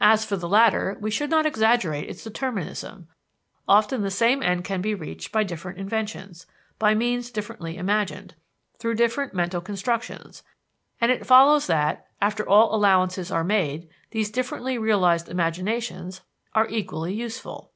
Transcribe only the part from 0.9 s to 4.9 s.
we should not exaggerate its determinism. Often the same end can